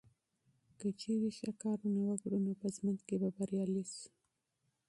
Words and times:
که 0.79 0.87
چیرې 0.99 1.19
نیک 1.35 1.55
کارونه 1.63 1.99
وکړو 2.05 2.37
نو 2.45 2.51
په 2.61 2.67
ژوند 2.75 2.99
کې 3.07 3.15
به 3.21 3.29
بریالي 3.37 3.83
شو. 3.93 4.07